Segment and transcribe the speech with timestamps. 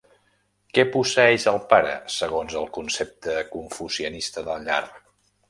[0.77, 4.83] Què posseeix el pare segons el concepte confucianista de llar?